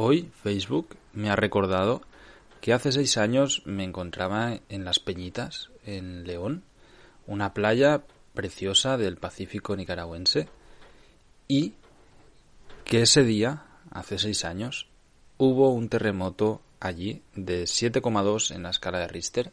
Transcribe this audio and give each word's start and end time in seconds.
Hoy 0.00 0.30
Facebook 0.44 0.96
me 1.12 1.28
ha 1.28 1.34
recordado 1.34 2.02
que 2.60 2.72
hace 2.72 2.92
seis 2.92 3.18
años 3.18 3.62
me 3.64 3.82
encontraba 3.82 4.60
en 4.68 4.84
Las 4.84 5.00
Peñitas, 5.00 5.70
en 5.84 6.22
León, 6.22 6.62
una 7.26 7.52
playa 7.52 8.04
preciosa 8.32 8.96
del 8.96 9.16
Pacífico 9.16 9.74
nicaragüense, 9.74 10.48
y 11.48 11.74
que 12.84 13.02
ese 13.02 13.24
día, 13.24 13.64
hace 13.90 14.20
seis 14.20 14.44
años, 14.44 14.86
hubo 15.36 15.70
un 15.70 15.88
terremoto 15.88 16.62
allí 16.78 17.22
de 17.34 17.64
7,2 17.64 18.54
en 18.54 18.62
la 18.62 18.70
escala 18.70 19.00
de 19.00 19.08
Richter 19.08 19.50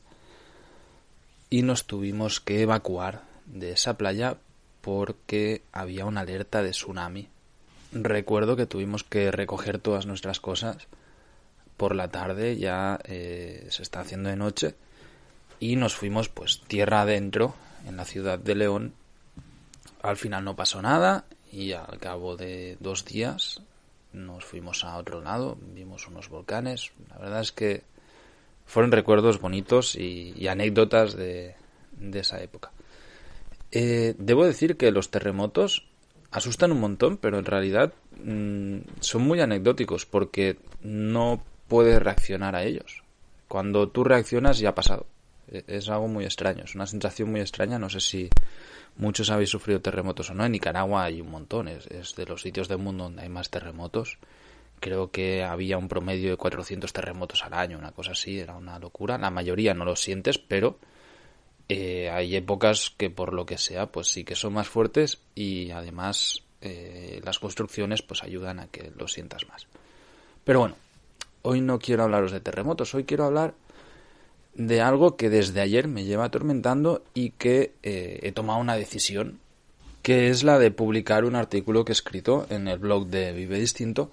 y 1.50 1.64
nos 1.64 1.88
tuvimos 1.88 2.40
que 2.40 2.62
evacuar 2.62 3.24
de 3.48 3.72
esa 3.72 3.98
playa 3.98 4.38
porque 4.82 5.64
había 5.72 6.06
una 6.06 6.22
alerta 6.22 6.62
de 6.62 6.70
tsunami 6.70 7.30
recuerdo 8.04 8.56
que 8.56 8.66
tuvimos 8.66 9.04
que 9.04 9.32
recoger 9.32 9.80
todas 9.80 10.06
nuestras 10.06 10.40
cosas 10.40 10.88
por 11.78 11.96
la 11.96 12.10
tarde, 12.10 12.58
ya 12.58 13.00
eh, 13.06 13.68
se 13.70 13.84
está 13.84 14.02
haciendo 14.02 14.30
de 14.30 14.36
noche, 14.36 14.76
y 15.60 15.76
nos 15.76 15.96
fuimos 15.96 16.30
pues 16.30 16.62
tierra 16.68 17.02
adentro 17.02 17.56
en 17.88 17.98
la 17.98 18.06
ciudad 18.06 18.38
de 18.40 18.56
León. 18.56 18.94
Al 20.02 20.18
final 20.18 20.44
no 20.44 20.56
pasó 20.56 20.82
nada 20.82 21.26
y 21.52 21.72
al 21.72 21.98
cabo 22.00 22.36
de 22.36 22.78
dos 22.80 23.06
días 23.06 23.62
nos 24.14 24.46
fuimos 24.46 24.84
a 24.84 24.98
otro 24.98 25.22
lado, 25.22 25.58
vimos 25.74 26.08
unos 26.08 26.30
volcanes. 26.30 26.92
La 27.10 27.18
verdad 27.18 27.42
es 27.42 27.52
que 27.52 27.84
fueron 28.66 28.92
recuerdos 28.92 29.40
bonitos 29.40 29.96
y, 29.96 30.48
anécdotas 30.48 31.16
de, 31.16 31.56
esa 32.14 32.42
época. 32.42 32.72
Eh, 33.72 34.16
debo 34.18 34.46
decir 34.46 34.78
que 34.78 34.92
los 34.92 35.10
terremotos 35.12 35.88
asustan 36.36 36.74
un 36.74 36.82
montón, 36.82 37.16
pero 37.16 37.40
en 37.40 37.46
realidad 37.46 37.94
mm, 38.22 38.80
son 39.00 39.22
muy 39.22 39.40
anecdóticos 39.40 40.06
porque 40.06 40.58
no 40.82 41.42
puedes 41.70 42.02
reaccionar 42.02 42.56
a 42.58 42.64
ellos. 42.64 43.04
Cuando 43.48 43.88
tú 43.88 44.04
reaccionas 44.04 44.60
ya 44.60 44.70
ha 44.70 44.76
pasado. 44.76 45.06
E, 45.48 45.64
es 45.68 45.88
algo 45.88 46.10
muy 46.10 46.26
extraño, 46.26 46.66
es 46.66 46.76
una 46.76 46.88
sensación 46.88 47.32
muy 47.32 47.40
extraña. 47.40 47.80
No 47.80 47.90
sé 47.90 48.02
si 48.02 48.30
muchos 48.98 49.30
habéis 49.30 49.50
sufrido 49.50 49.80
terremotos 49.80 50.30
o 50.30 50.34
no. 50.34 50.46
En 50.46 50.52
Nicaragua 50.52 51.06
hay 51.06 51.22
un 51.22 51.32
montón, 51.32 51.70
es, 51.70 52.16
de 52.16 52.26
los 52.26 52.42
sitios 52.42 52.68
del 52.68 52.80
mundo 52.80 53.06
donde 53.06 53.22
hay 53.22 53.30
más 53.30 53.50
terremotos. 53.50 54.18
Creo 54.82 55.12
que 55.12 55.42
había 55.42 55.78
un 55.78 55.88
promedio 55.88 56.32
de 56.32 56.38
400 56.38 56.92
terremotos 56.92 57.46
al 57.46 57.54
año, 57.54 57.78
una 57.78 57.94
cosa 57.94 58.12
así, 58.12 58.40
era 58.42 58.56
una 58.56 58.78
locura. 58.78 59.18
La 59.18 59.32
mayoría 59.32 59.74
no 59.74 59.86
lo 59.86 59.96
sientes, 59.96 60.38
pero 60.38 60.80
eh, 61.68 62.10
hay 62.12 62.36
épocas 62.36 62.94
que 62.96 63.10
por 63.10 63.34
lo 63.34 63.46
que 63.46 63.58
sea 63.58 63.88
pues 63.88 64.08
sí 64.08 64.24
que 64.24 64.36
son 64.36 64.54
más 64.54 64.68
fuertes 64.68 65.20
y 65.34 65.72
además 65.72 66.44
eh, 66.62 67.22
las 67.24 67.40
construcciones 67.40 68.04
pues 68.04 68.24
ayudan 68.24 68.60
a 68.60 68.68
que 68.68 68.92
lo 68.96 69.08
sientas 69.08 69.48
más. 69.48 69.68
Pero 70.44 70.60
bueno, 70.60 70.76
hoy 71.42 71.62
no 71.62 71.80
quiero 71.80 72.04
hablaros 72.04 72.32
de 72.32 72.40
terremotos, 72.40 72.94
hoy 72.94 73.06
quiero 73.06 73.26
hablar 73.26 73.56
de 74.54 74.82
algo 74.82 75.18
que 75.18 75.30
desde 75.30 75.60
ayer 75.62 75.88
me 75.88 76.06
lleva 76.06 76.26
atormentando 76.26 77.04
y 77.14 77.32
que 77.32 77.74
eh, 77.82 78.20
he 78.22 78.32
tomado 78.32 78.60
una 78.60 78.76
decisión 78.76 79.40
que 80.04 80.30
es 80.30 80.44
la 80.44 80.60
de 80.60 80.70
publicar 80.70 81.26
un 81.26 81.36
artículo 81.36 81.84
que 81.84 81.92
he 81.92 81.94
escrito 81.94 82.46
en 82.52 82.68
el 82.68 82.78
blog 82.78 83.08
de 83.08 83.32
Vive 83.32 83.60
Distinto 83.60 84.12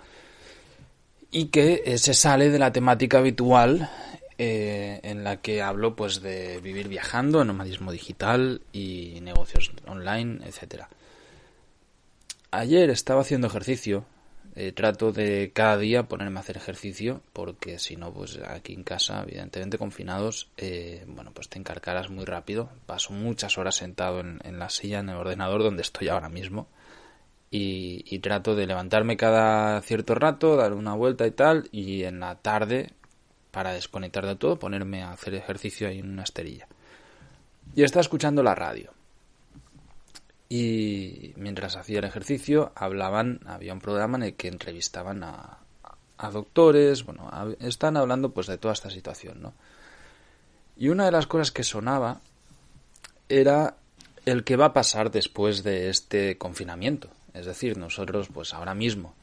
y 1.30 1.46
que 1.46 1.98
se 1.98 2.14
sale 2.14 2.48
de 2.48 2.58
la 2.58 2.72
temática 2.72 3.18
habitual 3.18 3.90
eh, 4.38 5.00
en 5.02 5.24
la 5.24 5.40
que 5.40 5.62
hablo 5.62 5.94
pues 5.96 6.22
de 6.22 6.60
vivir 6.60 6.88
viajando, 6.88 7.44
nomadismo 7.44 7.92
digital 7.92 8.62
y 8.72 9.18
negocios 9.22 9.72
online, 9.86 10.40
etcétera. 10.46 10.88
Ayer 12.50 12.90
estaba 12.90 13.22
haciendo 13.22 13.46
ejercicio, 13.46 14.04
eh, 14.54 14.72
trato 14.72 15.12
de 15.12 15.50
cada 15.54 15.78
día 15.78 16.02
ponerme 16.02 16.38
a 16.38 16.42
hacer 16.42 16.58
ejercicio 16.58 17.22
porque 17.32 17.78
si 17.78 17.96
no 17.96 18.12
pues 18.12 18.38
aquí 18.46 18.74
en 18.74 18.84
casa 18.84 19.22
evidentemente 19.22 19.78
confinados 19.78 20.50
eh, 20.58 21.06
bueno 21.06 21.30
pues 21.32 21.48
te 21.48 21.58
encarcarás 21.58 22.10
muy 22.10 22.26
rápido 22.26 22.68
paso 22.84 23.14
muchas 23.14 23.56
horas 23.56 23.76
sentado 23.76 24.20
en, 24.20 24.58
la 24.58 24.68
silla 24.68 24.98
en 24.98 25.08
el 25.08 25.16
ordenador 25.16 25.62
donde 25.62 25.80
estoy 25.80 26.08
ahora 26.08 26.28
mismo 26.28 26.68
y, 27.50 28.04
y, 28.06 28.18
trato 28.18 28.54
de 28.54 28.66
levantarme 28.66 29.18
cada 29.18 29.80
cierto 29.82 30.14
rato, 30.14 30.56
dar 30.56 30.72
una 30.72 30.94
vuelta 30.94 31.26
y 31.26 31.32
tal, 31.32 31.68
y 31.70 32.04
en 32.04 32.18
la 32.18 32.36
tarde 32.36 32.94
para 33.52 33.72
desconectar 33.72 34.26
de 34.26 34.34
todo, 34.34 34.58
ponerme 34.58 35.04
a 35.04 35.12
hacer 35.12 35.34
ejercicio 35.34 35.86
ahí 35.86 36.00
en 36.00 36.10
una 36.10 36.24
esterilla. 36.24 36.66
Y 37.76 37.84
estaba 37.84 38.00
escuchando 38.00 38.42
la 38.42 38.56
radio. 38.56 38.92
Y 40.48 41.32
mientras 41.36 41.76
hacía 41.76 42.00
el 42.00 42.04
ejercicio, 42.04 42.72
hablaban, 42.74 43.40
había 43.46 43.72
un 43.72 43.80
programa 43.80 44.16
en 44.16 44.24
el 44.24 44.34
que 44.34 44.48
entrevistaban 44.48 45.22
a, 45.22 45.58
a 46.18 46.30
doctores, 46.30 47.04
bueno, 47.04 47.30
están 47.60 47.96
hablando 47.96 48.32
pues 48.32 48.46
de 48.46 48.58
toda 48.58 48.74
esta 48.74 48.90
situación, 48.90 49.42
¿no? 49.42 49.54
Y 50.76 50.88
una 50.88 51.04
de 51.04 51.12
las 51.12 51.26
cosas 51.26 51.52
que 51.52 51.62
sonaba 51.62 52.20
era 53.28 53.76
el 54.24 54.44
que 54.44 54.56
va 54.56 54.66
a 54.66 54.72
pasar 54.72 55.10
después 55.10 55.62
de 55.62 55.90
este 55.90 56.38
confinamiento. 56.38 57.08
Es 57.34 57.46
decir, 57.46 57.76
nosotros 57.76 58.28
pues 58.32 58.54
ahora 58.54 58.74
mismo 58.74 59.14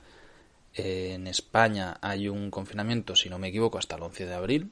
en 0.79 1.27
España 1.27 1.97
hay 2.01 2.27
un 2.27 2.51
confinamiento, 2.51 3.15
si 3.15 3.29
no 3.29 3.39
me 3.39 3.49
equivoco, 3.49 3.77
hasta 3.77 3.95
el 3.95 4.03
11 4.03 4.25
de 4.25 4.33
abril, 4.33 4.71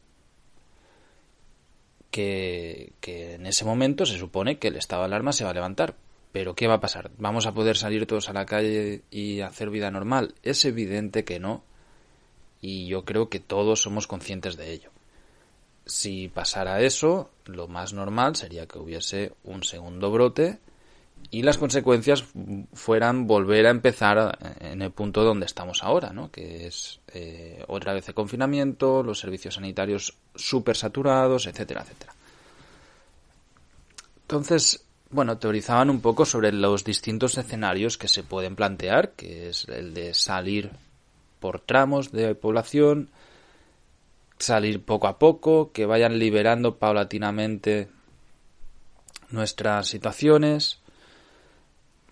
que, 2.12 2.94
en 3.36 3.46
ese 3.46 3.66
momento 3.66 4.06
se 4.06 4.18
supone 4.18 4.58
que 4.58 4.70
el 4.70 4.76
estado 4.76 5.02
de 5.04 5.08
alarma 5.08 5.34
se 5.34 5.44
va 5.44 5.52
a 5.52 5.54
levantar. 5.54 5.96
Pero 6.32 6.56
¿qué 6.56 6.68
va 6.68 6.76
a 6.76 6.80
pasar? 6.82 7.12
¿Vamos 7.18 7.46
a 7.46 7.54
poder 7.54 7.78
salir 7.78 8.06
todos 8.06 8.30
a 8.30 8.34
la 8.34 8.46
calle 8.46 9.02
y 9.12 9.42
hacer 9.42 9.70
vida 9.70 9.90
normal? 9.92 10.36
Es 10.44 10.66
evidente 10.66 11.24
que 11.24 11.40
no. 11.40 11.64
Y 12.62 12.88
yo 12.88 13.06
creo 13.06 13.30
que 13.30 13.40
todos 13.40 13.82
somos 13.82 14.08
conscientes 14.08 14.58
de 14.58 14.72
ello. 14.72 14.92
Si 15.86 16.28
pasara 16.28 16.82
eso, 16.82 17.32
lo 17.46 17.68
más 17.68 17.94
normal 17.94 18.36
sería 18.36 18.68
que 18.68 18.78
hubiese 18.78 19.34
un 19.44 19.64
segundo 19.64 20.12
brote 20.12 20.60
y 21.30 21.42
las 21.42 21.58
consecuencias 21.58 22.24
fueran 22.74 23.28
volver 23.28 23.68
a 23.68 23.72
empezar 23.72 24.38
en 24.62 24.82
el 24.82 24.92
punto 24.92 25.24
donde 25.24 25.46
estamos 25.46 25.84
ahora, 25.84 26.12
¿no? 26.14 26.32
que 26.32 26.68
es 26.68 27.02
eh, 27.14 27.64
otra 27.68 27.94
vez 27.94 28.08
el 28.08 28.14
confinamiento, 28.14 29.04
los 29.04 29.20
servicios 29.20 29.56
sanitarios 29.56 30.16
súper 30.36 30.78
saturados, 30.78 31.48
etcétera, 31.48 31.82
etcétera. 31.82 32.14
Entonces, 34.22 34.86
bueno, 35.10 35.38
teorizaban 35.38 35.90
un 35.90 36.02
poco 36.02 36.26
sobre 36.26 36.52
los 36.52 36.84
distintos 36.84 37.38
escenarios 37.38 37.98
que 37.98 38.08
se 38.08 38.24
pueden 38.24 38.56
plantear, 38.56 39.12
que 39.12 39.50
es 39.50 39.68
el 39.68 39.94
de 39.94 40.14
salir 40.14 40.72
por 41.40 41.60
tramos 41.60 42.12
de 42.12 42.36
población, 42.36 43.10
salir 44.38 44.84
poco 44.84 45.08
a 45.08 45.20
poco, 45.20 45.72
que 45.72 45.86
vayan 45.86 46.20
liberando 46.20 46.78
paulatinamente 46.78 47.90
nuestras 49.30 49.88
situaciones, 49.88 50.80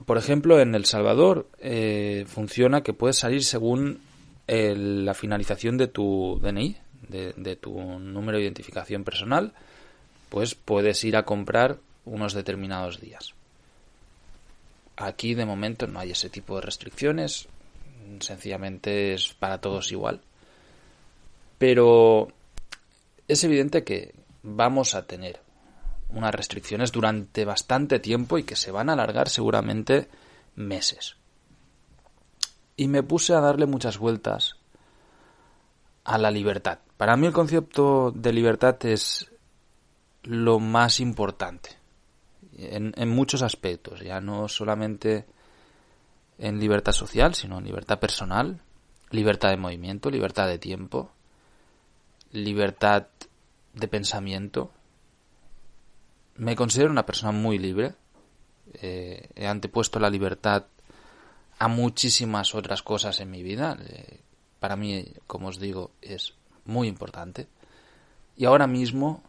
por 0.03 0.17
ejemplo, 0.17 0.59
en 0.59 0.75
El 0.75 0.85
Salvador 0.85 1.47
eh, 1.59 2.25
funciona 2.27 2.81
que 2.81 2.93
puedes 2.93 3.17
salir 3.17 3.43
según 3.43 4.01
la 4.47 5.13
finalización 5.15 5.77
de 5.77 5.87
tu 5.87 6.39
DNI, 6.41 6.77
de, 7.07 7.55
tu 7.55 7.73
número 7.99 8.37
de 8.37 8.43
identificación 8.43 9.03
personal, 9.03 9.53
pues 10.29 10.53
puedes 10.53 11.03
ir 11.03 11.15
a 11.17 11.23
comprar 11.23 11.79
unos 12.03 12.33
determinados 12.33 12.99
días. 12.99 13.33
Aquí 14.97 15.33
de 15.33 15.45
momento 15.45 15.87
no 15.87 15.99
hay 15.99 16.11
ese 16.11 16.29
tipo 16.29 16.55
de 16.55 16.61
restricciones, 16.61 17.47
sencillamente 18.19 19.13
es 19.13 19.33
para 19.33 19.59
todos 19.59 19.91
igual. 19.91 20.21
Pero 21.57 22.27
es 23.27 23.43
evidente 23.43 23.83
que 23.83 24.13
vamos 24.43 24.93
a 24.93 25.07
tener 25.07 25.39
unas 26.15 26.33
restricciones 26.33 26.91
durante 26.91 27.45
bastante 27.45 27.99
tiempo 27.99 28.37
y 28.37 28.43
que 28.43 28.55
se 28.55 28.71
van 28.71 28.89
a 28.89 28.93
alargar 28.93 29.29
seguramente 29.29 30.09
meses. 30.55 31.17
Y 32.77 32.87
me 32.87 33.03
puse 33.03 33.33
a 33.33 33.39
darle 33.39 33.65
muchas 33.65 33.97
vueltas 33.97 34.55
a 36.03 36.17
la 36.17 36.31
libertad. 36.31 36.79
Para 36.97 37.15
mí 37.15 37.27
el 37.27 37.33
concepto 37.33 38.11
de 38.11 38.33
libertad 38.33 38.77
es 38.85 39.31
lo 40.23 40.59
más 40.59 40.99
importante. 40.99 41.69
en, 42.57 42.93
en 42.95 43.09
muchos 43.09 43.41
aspectos, 43.41 43.99
ya 43.99 44.21
no 44.21 44.47
solamente 44.47 45.25
en 46.37 46.59
libertad 46.59 46.91
social, 46.91 47.35
sino 47.35 47.57
en 47.57 47.65
libertad 47.65 47.99
personal, 47.99 48.61
libertad 49.11 49.49
de 49.49 49.57
movimiento, 49.57 50.09
libertad 50.09 50.47
de 50.47 50.59
tiempo, 50.59 51.11
libertad 52.31 53.07
de 53.73 53.87
pensamiento. 53.87 54.71
Me 56.35 56.55
considero 56.55 56.91
una 56.91 57.05
persona 57.05 57.31
muy 57.31 57.57
libre. 57.57 57.93
Eh, 58.73 59.29
he 59.35 59.47
antepuesto 59.47 59.99
la 59.99 60.09
libertad 60.09 60.65
a 61.57 61.67
muchísimas 61.67 62.53
otras 62.55 62.83
cosas 62.83 63.19
en 63.19 63.31
mi 63.31 63.41
vida. 63.41 63.77
Eh, 63.87 64.19
para 64.59 64.75
mí, 64.75 65.05
como 65.27 65.47
os 65.47 65.59
digo, 65.59 65.91
es 66.01 66.33
muy 66.65 66.87
importante. 66.87 67.47
Y 68.35 68.45
ahora 68.45 68.67
mismo, 68.67 69.23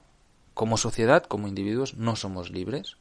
como 0.55 0.77
sociedad, 0.77 1.23
como 1.25 1.47
individuos, 1.47 1.95
no 1.95 2.17
somos 2.17 2.51
libres. 2.51 2.97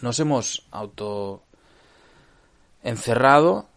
Nos 0.00 0.18
hemos 0.20 0.66
auto 0.70 1.42
encerrado 2.82 3.68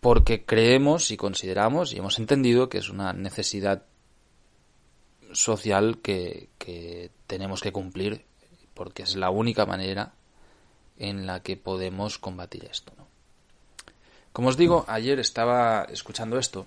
porque 0.00 0.44
creemos 0.44 1.10
y 1.10 1.16
consideramos 1.16 1.92
y 1.92 1.98
hemos 1.98 2.18
entendido 2.20 2.68
que 2.68 2.78
es 2.78 2.88
una 2.90 3.12
necesidad 3.12 3.82
social 5.32 5.98
que, 6.00 6.48
tenemos 7.26 7.60
que 7.60 7.72
cumplir 7.72 8.24
porque 8.74 9.02
es 9.02 9.16
la 9.16 9.30
única 9.30 9.66
manera 9.66 10.12
en 10.98 11.26
la 11.26 11.40
que 11.42 11.56
podemos 11.56 12.18
combatir 12.18 12.64
esto. 12.64 12.92
Como 14.32 14.48
os 14.48 14.56
digo, 14.56 14.84
ayer 14.88 15.18
estaba 15.18 15.84
escuchando 15.84 16.38
esto 16.38 16.66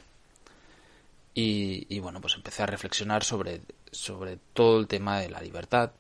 y, 1.35 1.85
y, 1.87 1.99
bueno, 1.99 2.19
pues 2.19 2.35
empecé 2.35 2.63
a 2.63 2.65
reflexionar 2.65 3.23
sobre, 3.23 3.61
sobre 3.91 4.39
todo 4.53 4.79
el 4.79 4.87
tema 4.87 5.19
de 5.19 5.29
la 5.29 5.41
libertad. 5.41 5.91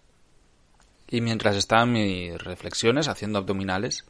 Y 1.07 1.21
mientras 1.21 1.55
estaban 1.55 1.91
mis 1.91 2.41
reflexiones 2.41 3.07
haciendo 3.07 3.39
abdominales, 3.39 4.05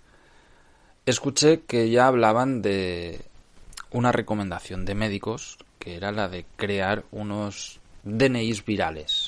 escuché 1.06 1.62
que 1.62 1.90
ya 1.90 2.08
hablaban 2.08 2.62
de 2.62 3.22
una 3.92 4.12
recomendación 4.12 4.86
de 4.86 4.96
médicos 4.96 5.58
que 5.80 5.96
era 5.96 6.12
la 6.12 6.28
de 6.28 6.46
crear 6.58 7.06
unos 7.12 7.80
DNIs 8.04 8.66
virales, 8.66 9.19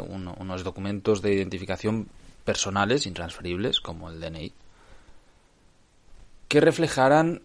unos 0.00 0.64
documentos 0.64 1.22
de 1.22 1.32
identificación 1.32 2.08
personales 2.44 3.06
intransferibles 3.06 3.80
como 3.80 4.10
el 4.10 4.20
DNI 4.20 4.52
que 6.48 6.60
reflejaran 6.60 7.42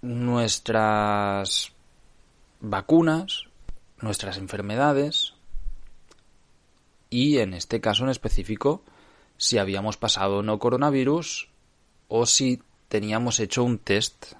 nuestras 0.00 1.72
vacunas, 2.60 3.46
nuestras 4.00 4.38
enfermedades 4.38 5.34
y 7.10 7.38
en 7.38 7.52
este 7.52 7.80
caso 7.80 8.04
en 8.04 8.10
específico 8.10 8.84
si 9.38 9.58
habíamos 9.58 9.96
pasado 9.96 10.44
no 10.44 10.60
coronavirus 10.60 11.48
o 12.06 12.26
si 12.26 12.62
teníamos 12.88 13.40
hecho 13.40 13.64
un 13.64 13.78
test 13.78 14.34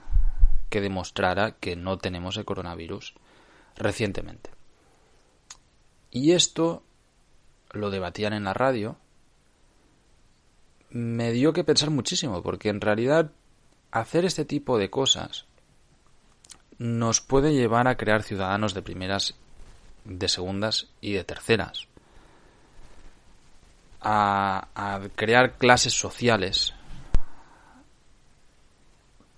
que 0.71 0.81
demostrara 0.81 1.57
que 1.57 1.75
no 1.75 1.99
tenemos 1.99 2.37
el 2.37 2.45
coronavirus 2.45 3.15
recientemente. 3.75 4.51
Y 6.11 6.33
esto 6.33 6.85
lo 7.73 7.91
debatían 7.91 8.33
en 8.33 8.45
la 8.45 8.55
radio. 8.55 8.97
Me 10.91 11.33
dio 11.33 11.53
que 11.53 11.65
pensar 11.65 11.91
muchísimo, 11.91 12.43
porque 12.43 12.69
en 12.69 12.81
realidad 12.81 13.31
hacer 13.91 14.25
este 14.25 14.45
tipo 14.45 14.79
de 14.79 14.91
cosas 14.91 15.47
nos 16.79 17.21
puede 17.21 17.53
llevar 17.55 17.89
a 17.89 17.97
crear 17.97 18.23
ciudadanos 18.23 18.75
de 18.75 18.83
primeras, 18.83 19.35
de 20.05 20.29
segundas 20.29 20.89
y 21.01 21.13
de 21.13 21.25
terceras. 21.25 21.89
A, 24.01 24.69
a 24.75 25.01
crear 25.17 25.59
clases 25.59 25.93
sociales 25.93 26.73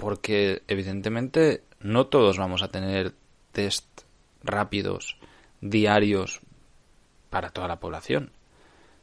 porque 0.00 0.62
evidentemente 0.67 1.62
no 1.79 2.06
todos 2.06 2.38
vamos 2.38 2.62
a 2.62 2.69
tener 2.69 3.15
test 3.53 3.87
rápidos 4.43 5.17
diarios 5.61 6.41
para 7.31 7.50
toda 7.50 7.69
la 7.69 7.81
población. 7.81 8.32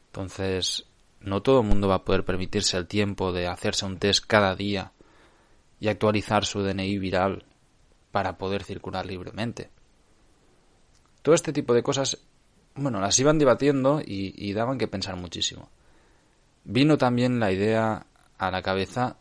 Entonces, 0.08 0.86
no 1.20 1.42
todo 1.42 1.62
el 1.62 1.68
mundo 1.68 1.88
va 1.88 1.96
a 1.96 2.06
poder 2.06 2.24
permitirse 2.24 2.78
el 2.78 2.88
tiempo 2.88 3.32
de 3.32 3.48
hacerse 3.48 3.86
un 3.86 3.98
test 3.98 4.26
cada 4.26 4.56
día 4.56 4.92
y 5.80 5.88
actualizar 5.88 6.46
su 6.46 6.62
DNI 6.62 6.98
viral 7.00 7.46
para 8.12 8.38
poder 8.38 8.64
circular 8.64 9.06
libremente. 9.06 9.70
Todo 11.22 11.36
este 11.36 11.54
tipo 11.54 11.74
de 11.74 11.84
cosas, 11.84 12.20
bueno, 12.76 13.00
las 13.00 13.20
iban 13.20 13.40
debatiendo 13.40 14.02
y, 14.02 14.34
y 14.36 14.54
daban 14.54 14.78
que 14.78 14.88
pensar 14.88 15.16
muchísimo. 15.16 15.70
Vino 16.64 16.98
también 16.98 17.40
la 17.40 17.52
idea 17.52 18.06
a 18.38 18.52
la 18.52 18.62
cabeza 18.62 19.18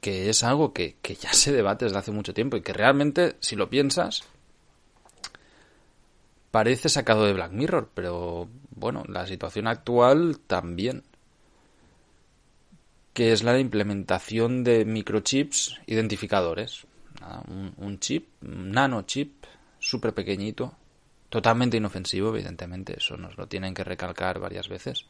que 0.00 0.28
es 0.28 0.44
algo 0.44 0.72
que, 0.72 0.96
ya 1.20 1.32
se 1.32 1.52
debate 1.52 1.84
desde 1.84 1.98
hace 1.98 2.12
mucho 2.12 2.34
tiempo 2.34 2.56
y 2.56 2.62
que 2.62 2.72
realmente, 2.72 3.36
si 3.40 3.56
lo 3.56 3.68
piensas, 3.68 4.24
parece 6.50 6.88
sacado 6.88 7.24
de 7.24 7.32
Black 7.32 7.52
Mirror, 7.52 7.90
pero 7.94 8.48
bueno, 8.70 9.04
la 9.08 9.26
situación 9.26 9.66
actual 9.66 10.38
también, 10.46 11.04
que 13.12 13.32
es 13.32 13.42
la 13.42 13.58
implementación 13.58 14.64
de 14.64 14.84
microchips 14.84 15.78
identificadores. 15.86 16.86
Un, 17.76 17.98
chip, 17.98 18.28
un 18.42 18.70
nanochip, 18.70 19.44
súper 19.80 20.14
pequeñito, 20.14 20.74
totalmente 21.28 21.76
inofensivo, 21.76 22.28
evidentemente, 22.28 22.96
eso 22.96 23.16
nos 23.16 23.36
lo 23.36 23.48
tienen 23.48 23.74
que 23.74 23.82
recalcar 23.82 24.38
varias 24.38 24.68
veces 24.68 25.04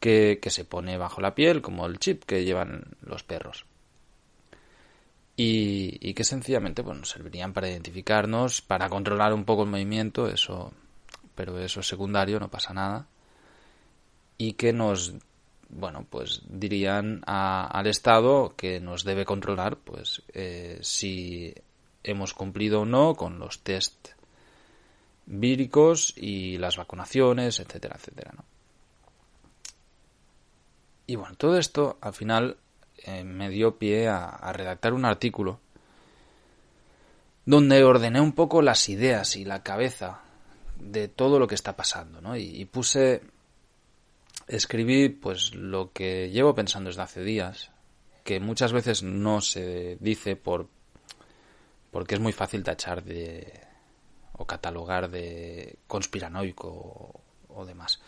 que, 0.00 0.40
se 0.46 0.64
pone 0.64 0.96
bajo 0.96 1.20
la 1.20 1.34
piel, 1.34 1.60
como 1.60 1.86
el 1.86 1.98
chip 1.98 2.24
que 2.24 2.44
llevan 2.44 2.96
los 3.02 3.22
perros. 3.22 3.66
Y, 5.42 6.12
que 6.12 6.22
sencillamente 6.22 6.82
bueno, 6.82 7.06
servirían 7.06 7.54
para 7.54 7.70
identificarnos, 7.70 8.60
para 8.60 8.90
controlar 8.90 9.32
un 9.32 9.46
poco 9.46 9.62
el 9.62 9.70
movimiento, 9.70 10.28
eso, 10.28 10.70
pero 11.34 11.58
eso 11.58 11.80
es 11.80 11.88
secundario, 11.88 12.38
no 12.38 12.50
pasa 12.50 12.74
nada. 12.74 13.06
Y 14.36 14.52
que 14.52 14.74
nos, 14.74 15.14
bueno, 15.70 16.06
pues 16.10 16.42
dirían 16.46 17.22
al 17.24 17.86
Estado 17.86 18.54
que 18.54 18.80
nos 18.80 19.02
debe 19.04 19.24
controlar, 19.24 19.78
pues, 19.78 20.22
eh, 20.34 20.78
si 20.82 21.54
hemos 22.04 22.34
cumplido 22.34 22.82
o 22.82 22.84
no 22.84 23.14
con 23.14 23.38
los 23.38 23.60
test 23.60 24.08
víricos 25.24 26.12
y 26.18 26.58
las 26.58 26.76
vacunaciones, 26.76 27.60
etcétera, 27.60 27.96
etcétera, 27.96 28.32
¿no? 28.36 28.44
Y 31.06 31.16
bueno, 31.16 31.34
todo 31.36 31.56
esto 31.56 31.96
al 32.02 32.12
final 32.12 32.58
eh, 33.04 33.24
me 33.24 33.48
dio 33.48 33.78
pie 33.78 34.08
a, 34.08 34.52
redactar 34.52 34.92
un 34.92 35.04
artículo 35.04 35.60
donde 37.46 37.82
ordené 37.82 38.20
un 38.20 38.32
poco 38.32 38.62
las 38.62 38.88
ideas 38.88 39.36
y 39.36 39.44
la 39.44 39.62
cabeza 39.62 40.20
de 40.78 41.08
todo 41.08 41.38
lo 41.38 41.46
que 41.46 41.54
está 41.54 41.76
pasando, 41.76 42.20
¿no? 42.20 42.36
Y, 42.36 42.64
puse, 42.66 43.22
escribí 44.46 45.08
pues 45.08 45.54
lo 45.54 45.92
que 45.92 46.30
llevo 46.30 46.54
pensando 46.54 46.90
desde 46.90 47.02
hace 47.02 47.22
días, 47.22 47.70
que 48.24 48.40
muchas 48.40 48.72
veces 48.72 49.02
no 49.02 49.40
se 49.40 49.96
dice 50.00 50.36
por 50.36 50.68
porque 51.90 52.14
es 52.14 52.20
muy 52.20 52.32
fácil 52.32 52.62
tachar 52.62 53.02
de 53.02 53.60
o 54.32 54.46
catalogar 54.46 55.10
de 55.10 55.76
conspiranoico 55.86 56.68
o, 56.68 57.20
o 57.48 57.66
demás. 57.66 58.00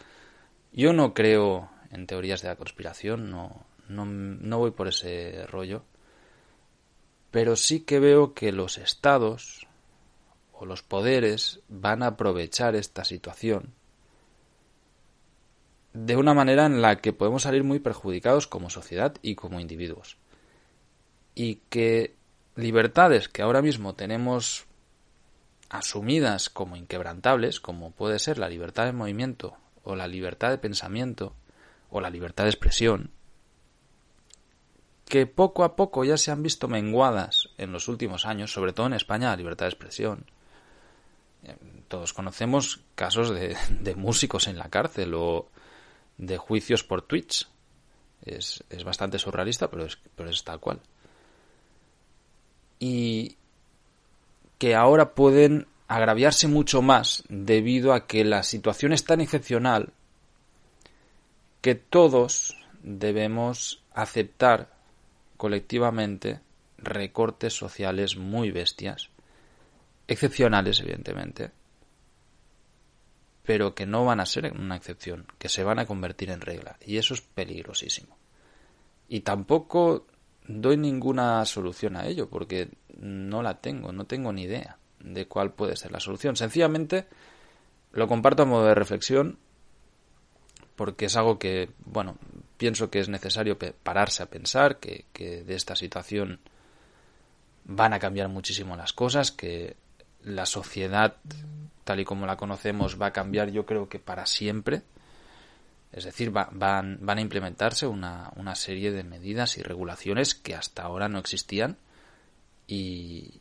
Yo 0.72 0.92
no 0.92 1.14
creo 1.14 1.68
en 1.90 2.06
teorías 2.06 2.42
de 2.42 2.48
la 2.48 2.56
conspiración, 2.56 3.30
no, 3.30 3.66
no, 3.94 4.58
voy 4.58 4.70
por 4.70 4.88
ese 4.88 5.46
rollo. 5.46 5.84
Pero 7.30 7.56
sí 7.56 7.80
que 7.80 7.98
veo 7.98 8.34
que 8.34 8.52
los 8.52 8.78
estados 8.78 9.66
o 10.52 10.66
los 10.66 10.82
poderes 10.82 11.60
van 11.68 12.02
a 12.02 12.08
aprovechar 12.08 12.76
esta 12.76 13.04
situación 13.04 13.74
de 15.94 16.16
una 16.16 16.34
manera 16.34 16.66
en 16.66 16.80
la 16.80 17.00
que 17.00 17.12
podemos 17.12 17.42
salir 17.42 17.64
muy 17.64 17.78
perjudicados 17.78 18.46
como 18.46 18.70
sociedad 18.70 19.14
y 19.22 19.34
como 19.34 19.60
individuos. 19.60 20.16
Y 21.34 21.56
que 21.68 22.14
libertades 22.56 23.28
que 23.28 23.42
ahora 23.42 23.62
mismo 23.62 23.94
tenemos 23.94 24.66
asumidas 25.68 26.50
como 26.50 26.76
inquebrantables, 26.76 27.60
como 27.60 27.90
puede 27.90 28.18
ser 28.18 28.38
la 28.38 28.48
libertad 28.48 28.84
de 28.84 28.92
movimiento 28.92 29.56
o 29.84 29.96
la 29.96 30.06
libertad 30.06 30.50
de 30.50 30.58
pensamiento, 30.58 31.34
o 31.90 32.00
la 32.00 32.10
libertad 32.10 32.44
de 32.44 32.50
expresión, 32.50 33.10
que 35.12 35.26
poco 35.26 35.62
a 35.62 35.76
poco 35.76 36.04
ya 36.04 36.16
se 36.16 36.30
han 36.30 36.42
visto 36.42 36.68
menguadas 36.68 37.50
en 37.58 37.70
los 37.70 37.86
últimos 37.86 38.24
años, 38.24 38.50
sobre 38.50 38.72
todo 38.72 38.86
en 38.86 38.94
España, 38.94 39.28
la 39.28 39.36
libertad 39.36 39.66
de 39.66 39.68
expresión. 39.68 40.24
Eh, 41.44 41.54
todos 41.86 42.14
conocemos 42.14 42.80
casos 42.94 43.28
de, 43.28 43.54
músicos 43.94 44.48
en 44.48 44.56
la 44.56 44.70
cárcel 44.70 45.12
o 45.12 45.50
de 46.16 46.38
juicios 46.38 46.82
por 46.82 47.02
Twitch. 47.02 47.46
Es, 48.24 48.64
es 48.70 48.84
bastante 48.84 49.18
surrealista, 49.18 49.68
pero 49.68 49.84
es, 49.84 49.98
pero 50.16 50.30
es 50.30 50.42
tal 50.44 50.60
cual. 50.60 50.80
Y 52.78 53.36
que 54.56 54.74
ahora 54.74 55.12
pueden 55.14 55.66
agraviarse 55.88 56.48
mucho 56.48 56.80
más 56.80 57.22
debido 57.28 57.92
a 57.92 58.06
que 58.06 58.24
la 58.24 58.42
situación 58.42 58.94
es 58.94 59.04
tan 59.04 59.20
excepcional 59.20 59.92
que 61.60 61.74
todos 61.74 62.56
debemos 62.82 63.82
aceptar 63.92 64.71
colectivamente 65.42 66.38
recortes 66.78 67.52
sociales 67.52 68.16
muy 68.16 68.52
bestias, 68.52 69.10
excepcionales 70.06 70.78
evidentemente, 70.78 71.50
pero 73.42 73.74
que 73.74 73.84
no 73.84 74.04
van 74.04 74.20
a 74.20 74.26
ser 74.26 74.52
una 74.52 74.76
excepción, 74.76 75.26
que 75.40 75.48
se 75.48 75.64
van 75.64 75.80
a 75.80 75.86
convertir 75.86 76.30
en 76.30 76.42
regla, 76.42 76.76
y 76.86 76.96
eso 76.96 77.12
es 77.12 77.22
peligrosísimo. 77.22 78.16
Y 79.08 79.22
tampoco 79.22 80.06
doy 80.46 80.76
ninguna 80.76 81.44
solución 81.44 81.96
a 81.96 82.06
ello, 82.06 82.30
porque 82.30 82.70
no 83.00 83.42
la 83.42 83.60
tengo, 83.60 83.90
no 83.90 84.04
tengo 84.04 84.32
ni 84.32 84.44
idea 84.44 84.78
de 85.00 85.26
cuál 85.26 85.54
puede 85.54 85.74
ser 85.74 85.90
la 85.90 85.98
solución. 85.98 86.36
Sencillamente 86.36 87.08
lo 87.90 88.06
comparto 88.06 88.44
a 88.44 88.46
modo 88.46 88.66
de 88.66 88.76
reflexión, 88.76 89.40
porque 90.76 91.06
es 91.06 91.16
algo 91.16 91.40
que, 91.40 91.68
bueno, 91.84 92.16
pienso 92.62 92.90
que 92.90 93.00
es 93.00 93.08
necesario 93.08 93.58
pararse 93.58 94.22
a 94.22 94.26
pensar, 94.26 94.78
que, 94.78 95.04
de 95.18 95.54
esta 95.56 95.74
situación 95.74 96.38
van 97.64 97.92
a 97.92 97.98
cambiar 97.98 98.28
muchísimo 98.28 98.76
las 98.76 98.92
cosas, 98.92 99.32
que 99.32 99.74
la 100.22 100.46
sociedad 100.46 101.16
tal 101.82 101.98
y 101.98 102.04
como 102.04 102.24
la 102.24 102.36
conocemos 102.36 103.02
va 103.02 103.06
a 103.06 103.12
cambiar 103.12 103.50
yo 103.50 103.66
creo 103.66 103.88
que 103.88 103.98
para 103.98 104.26
siempre. 104.26 104.82
Es 105.90 106.04
decir, 106.04 106.30
van, 106.30 106.98
van 107.00 107.18
a 107.18 107.20
implementarse 107.20 107.88
una, 107.88 108.30
una, 108.36 108.54
serie 108.54 108.92
de 108.92 109.02
medidas 109.02 109.58
y 109.58 109.62
regulaciones 109.62 110.36
que 110.36 110.54
hasta 110.54 110.84
ahora 110.84 111.08
no 111.08 111.18
existían 111.18 111.78
y 112.68 113.40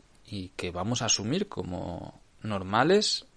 que 0.56 0.72
vamos 0.72 1.04
a 1.04 1.06
asumir 1.06 1.48
como 1.48 2.20
normales 2.42 3.28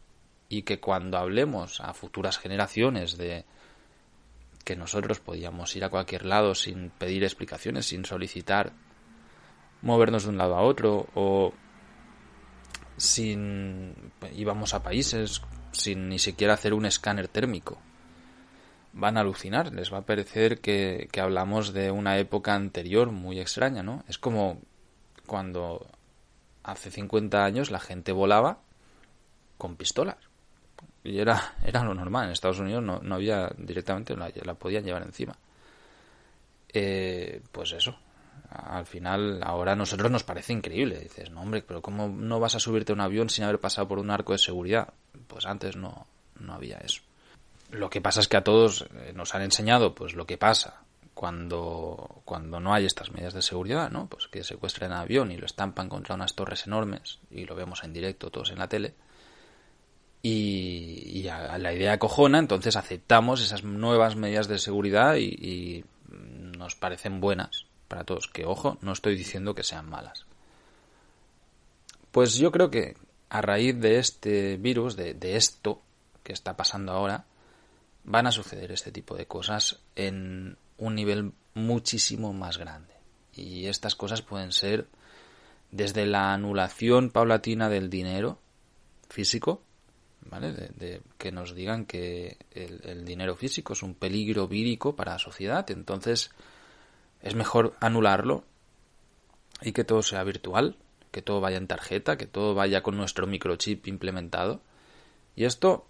y 0.49 0.62
que 0.62 0.81
cuando 0.81 1.19
hablemos 1.19 1.83
a 1.83 1.93
futuras 1.93 2.38
generaciones 2.38 3.19
de 3.19 3.45
que 4.64 4.76
nosotros 4.76 5.21
podíamos 5.21 5.75
ir 5.76 5.85
a 5.85 5.90
cualquier 5.90 6.25
lado 6.25 6.54
sin 6.54 6.90
pedir 6.90 7.23
explicaciones, 7.23 7.87
sin 7.87 8.04
solicitar 8.04 8.73
movernos 9.83 10.25
de 10.25 10.30
un 10.30 10.38
lado 10.38 10.56
a 10.56 10.62
otro 10.62 11.06
o 11.14 11.52
sin 12.97 13.94
íbamos 14.35 14.73
a 14.73 14.83
países 14.83 15.42
sin 15.73 16.09
ni 16.09 16.18
siquiera 16.18 16.54
hacer 16.54 16.75
un 16.75 16.87
escáner 16.87 17.28
térmico. 17.28 17.78
Van 18.92 19.16
a 19.16 19.21
alucinar, 19.21 19.73
les 19.73 19.92
va 19.92 19.99
a 19.99 20.06
parecer 20.06 20.61
que, 20.61 21.09
que 21.11 21.21
hablamos 21.21 21.73
de 21.73 21.90
una 21.90 22.18
época 22.18 22.54
anterior 22.54 23.11
muy 23.11 23.40
extraña, 23.40 23.83
¿no? 23.83 24.04
Es 24.09 24.18
como 24.18 24.61
cuando 25.26 25.87
hace 26.62 26.90
50 26.90 27.44
años 27.44 27.71
la 27.71 27.80
gente 27.80 28.12
volaba 28.12 28.61
con 29.59 29.76
pistolas. 29.76 30.18
Y 31.05 31.19
era, 31.19 31.55
era 31.65 31.85
lo 31.85 31.95
normal. 31.95 32.27
En 32.27 32.33
Estados 32.33 32.59
Unidos 32.59 32.83
no, 32.83 32.99
no 33.01 33.15
había 33.15 33.51
directamente, 33.59 34.17
la, 34.17 34.55
podían 34.55 34.85
llevar 34.85 35.03
encima. 35.03 35.37
Eh, 36.73 37.41
pues 37.53 37.73
eso, 37.73 37.97
al 38.51 38.87
final 38.87 39.41
ahora 39.45 39.73
a 39.73 39.77
nosotros 39.77 40.11
nos 40.11 40.25
parece 40.25 40.55
increíble. 40.55 40.99
Dices, 40.99 41.31
no 41.31 41.43
hombre, 41.43 41.63
pero 41.63 41.83
¿cómo 41.83 42.09
no 42.09 42.41
vas 42.41 42.55
a 42.55 42.61
subirte 42.61 42.93
a 42.93 42.95
un 42.95 43.03
avión 43.03 43.29
sin 43.29 43.45
haber 43.45 43.61
pasado 43.61 43.87
por 43.87 43.99
un 43.99 44.11
arco 44.11 44.33
de 44.33 44.39
seguridad? 44.39 44.95
Pues 45.29 45.45
antes 45.45 45.77
no, 45.77 46.07
no 46.41 46.55
había 46.55 46.79
eso. 46.79 47.03
Lo 47.71 47.91
que 47.91 48.01
pasa 48.01 48.21
es 48.21 48.29
que 48.29 48.37
a 48.37 48.45
todos 48.45 48.87
eh, 48.95 49.13
nos 49.15 49.35
han 49.35 49.43
enseñado 49.43 49.95
pues 49.95 50.15
lo 50.15 50.27
que 50.27 50.39
pasa 50.39 50.85
cuando, 51.13 52.23
cuando 52.25 52.61
no 52.61 52.73
hay 52.73 52.87
estas 52.87 53.11
medidas 53.13 53.35
de 53.35 53.43
seguridad, 53.43 53.91
¿no? 53.91 54.07
Pues 54.07 54.29
que 54.29 54.43
secuestren 54.43 54.93
el 54.93 54.99
avión 54.99 55.31
y 55.31 55.37
lo 55.37 55.47
estampan 55.47 55.89
contra 55.89 56.15
unas 56.15 56.35
torres 56.35 56.67
enormes 56.67 57.19
y 57.31 57.45
lo 57.45 57.55
vemos 57.55 57.85
en 57.85 57.93
directo 57.93 58.31
todos 58.31 58.51
en 58.51 58.59
la 58.59 58.69
tele. 58.69 58.95
Y, 60.26 61.21
y 61.21 61.28
a, 61.28 61.59
la 61.59 61.75
idea 61.75 61.99
cojona, 61.99 62.38
entonces 62.38 62.76
aceptamos 62.76 63.43
esas 63.43 63.62
nuevas 63.62 64.16
medidas 64.16 64.49
de 64.49 64.59
seguridad 64.59 65.16
y, 65.16 65.85
nos 66.57 66.76
parecen 66.76 67.21
buenas 67.21 67.66
para 67.88 68.04
todos. 68.04 68.28
Que 68.28 68.47
ojo, 68.47 68.78
no 68.81 68.93
estoy 68.93 69.16
diciendo 69.16 69.54
que 69.54 69.62
sean 69.62 69.90
malas. 69.90 70.25
Pues 72.11 72.37
yo 72.37 72.50
creo 72.52 72.71
que 72.71 72.97
a 73.28 73.43
raíz 73.43 73.78
de 73.78 73.99
este 73.99 74.57
virus, 74.57 74.97
de 74.97 75.37
esto 75.37 75.83
que 76.23 76.33
está 76.33 76.57
pasando 76.57 76.93
ahora, 76.93 77.26
van 78.04 78.26
a 78.26 78.33
suceder 78.33 78.73
este 78.73 78.93
tipo 78.93 79.16
de 79.16 79.26
cosas 79.26 79.81
en 79.95 80.57
un 80.78 80.95
nivel 80.95 81.33
muchísimo 81.54 82.33
más 82.33 82.57
grande. 82.57 82.95
Y 83.35 83.66
estas 83.66 83.95
cosas 83.95 84.23
pueden 84.23 84.52
ser 84.52 84.87
desde 85.71 86.07
la 86.07 86.33
anulación 86.33 87.11
paulatina 87.11 87.69
del 87.69 87.90
dinero 87.90 88.38
físico, 89.09 89.62
¿vale? 90.31 90.52
De, 90.52 90.69
de 90.69 91.02
que 91.19 91.33
nos 91.33 91.54
digan 91.54 91.87
que 91.87 92.38
el, 92.52 93.04
dinero 93.04 93.37
físico 93.37 93.73
es 93.73 93.83
un 93.83 93.95
peligro 93.95 94.49
vírico 94.49 94.97
para 94.97 95.12
la 95.12 95.19
sociedad, 95.19 95.71
entonces 95.71 96.31
es 97.23 97.35
mejor 97.35 97.75
anularlo 97.81 98.45
y 99.62 99.73
que 99.73 99.85
todo 99.85 100.02
sea 100.02 100.25
virtual, 100.25 100.76
que 101.11 101.23
todo 101.23 101.40
vaya 101.40 101.57
en 101.57 101.66
tarjeta, 101.66 102.16
que 102.16 102.26
todo 102.26 102.54
vaya 102.54 102.83
con 102.83 102.97
nuestro 102.97 103.26
microchip 103.26 103.87
implementado. 103.87 104.61
Y 105.37 105.45
esto 105.45 105.87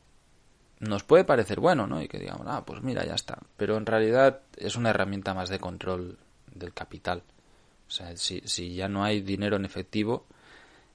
nos 0.81 1.03
puede 1.03 1.25
parecer 1.25 1.61
bueno, 1.61 1.87
¿no? 1.87 2.03
Y 2.03 2.09
que 2.09 2.19
digamos, 2.19 2.47
ah, 2.47 2.65
pues 2.65 2.83
mira, 2.83 3.05
ya 3.05 3.15
está. 3.15 3.39
Pero 3.57 3.77
en 3.77 3.87
realidad 3.87 4.41
es 4.57 4.77
una 4.77 4.91
herramienta 4.91 5.35
más 5.35 5.49
de 5.49 5.59
control 5.59 6.19
del 6.55 6.73
capital. 6.73 7.23
O 7.89 7.91
sea, 7.91 8.17
si, 8.17 8.41
si 8.45 8.75
ya 8.75 8.89
no 8.89 9.05
hay 9.05 9.21
dinero 9.21 9.57
en 9.57 9.65
efectivo, 9.65 10.27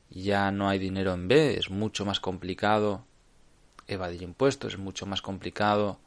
ya 0.10 0.52
no 0.52 0.70
hay 0.70 0.80
dinero 0.80 1.14
en 1.14 1.28
B, 1.28 1.58
es 1.58 1.70
mucho 1.70 2.06
más 2.06 2.20
complicado 2.20 3.06
evadir 3.94 4.22
impuestos, 4.22 4.74
es 4.74 4.80
mucho 4.80 5.06
más 5.06 5.22
complicado 5.22 6.00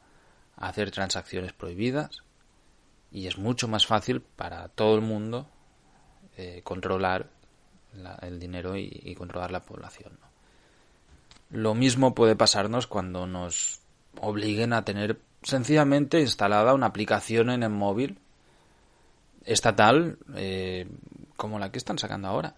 hacer 0.55 0.91
transacciones 0.91 1.53
prohibidas 1.53 2.23
y 3.11 3.27
es 3.27 3.37
mucho 3.37 3.67
más 3.67 3.85
fácil 3.85 4.21
para 4.21 4.67
todo 4.69 4.95
el 4.95 5.01
mundo 5.01 5.47
eh, 6.37 6.61
controlar 6.63 7.29
la, 7.93 8.15
el 8.21 8.39
dinero 8.39 8.75
y, 8.75 9.13
controlar 9.15 9.51
la 9.51 9.61
población. 9.61 10.17
Lo 11.51 11.75
mismo 11.75 12.15
puede 12.15 12.35
pasarnos 12.35 12.87
cuando 12.87 13.27
nos 13.27 13.81
obliguen 14.19 14.73
a 14.73 14.83
tener 14.83 15.19
sencillamente 15.43 16.19
instalada 16.19 16.73
una 16.73 16.87
aplicación 16.87 17.51
en 17.51 17.61
el 17.61 17.69
móvil 17.69 18.17
estatal 19.45 20.17
eh, 20.35 20.87
como 21.35 21.59
la 21.59 21.71
que 21.71 21.77
están 21.77 21.99
sacando 21.99 22.27
ahora. 22.27 22.55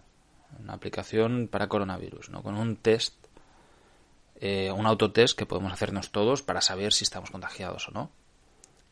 Una 0.58 0.72
aplicación 0.74 1.48
para 1.48 1.68
coronavirus, 1.68 2.30
¿no? 2.30 2.42
Con 2.42 2.56
un 2.56 2.76
test, 2.76 3.25
eh, 4.40 4.70
un 4.70 4.86
autotest 4.86 5.36
que 5.36 5.46
podemos 5.46 5.72
hacernos 5.72 6.10
todos 6.10 6.42
para 6.42 6.60
saber 6.60 6.92
si 6.92 7.04
estamos 7.04 7.30
contagiados 7.30 7.88
o 7.88 7.92
no. 7.92 8.10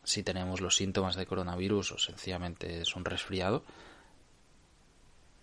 Si 0.03 0.23
tenemos 0.23 0.61
los 0.61 0.75
síntomas 0.75 1.15
de 1.15 1.25
coronavirus 1.25 1.93
o 1.93 1.97
sencillamente 1.97 2.81
es 2.81 2.95
un 2.95 3.05
resfriado, 3.05 3.63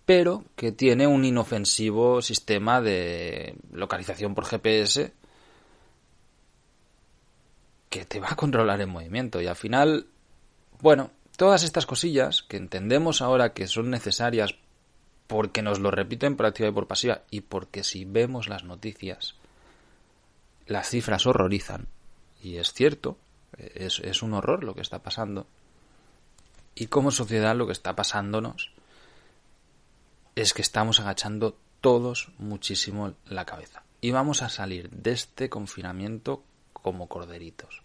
pero 0.04 0.44
que 0.56 0.73
tiene 0.73 1.06
un 1.06 1.25
inofensivo 1.25 2.23
sistema 2.23 2.80
de 2.80 3.56
localización 3.73 4.35
por 4.35 4.47
GPS 4.47 5.12
que 7.88 8.04
te 8.04 8.21
va 8.21 8.30
a 8.30 8.37
controlar 8.37 8.80
el 8.80 8.87
movimiento. 8.87 9.40
Y 9.40 9.47
al 9.47 9.56
final, 9.56 10.06
bueno, 10.80 11.11
todas 11.37 11.62
estas 11.62 11.87
cosillas 11.87 12.42
que 12.42 12.56
entendemos 12.56 13.23
ahora 13.23 13.52
que 13.52 13.66
son 13.66 13.90
necesarias 13.90 14.54
porque 15.26 15.62
nos 15.62 15.78
lo 15.78 15.90
repiten 15.90 16.37
por 16.37 16.47
activa 16.47 16.68
y 16.68 16.73
por 16.73 16.87
pasiva 16.87 17.23
y 17.30 17.42
porque 17.42 17.85
si 17.85 18.04
vemos 18.04 18.49
las 18.49 18.64
noticias 18.64 19.37
las 20.66 20.88
cifras 20.88 21.26
horrorizan 21.26 21.88
y 22.42 22.57
es 22.57 22.73
cierto, 22.73 23.16
es, 23.57 24.00
es 24.00 24.23
un 24.23 24.35
horror 24.35 24.64
lo 24.64 24.75
que 24.75 24.81
está 24.81 25.02
pasando. 25.02 25.47
Y 26.75 26.87
como 26.87 27.11
sociedad 27.11 27.54
lo 27.54 27.66
que 27.66 27.73
está 27.73 27.95
pasándonos 27.95 28.73
es 30.35 30.54
que 30.54 30.62
estamos 30.62 31.00
agachando 31.00 31.57
todos 31.81 32.33
muchísimo 32.38 33.14
la 33.26 33.45
cabeza. 33.45 33.85
Y 34.00 34.11
vamos 34.11 34.42
a 34.42 34.49
salir 34.49 34.90
de 34.90 35.12
este 35.12 35.49
confinamiento 35.49 36.42
como 36.73 37.07
corderitos. 37.07 37.83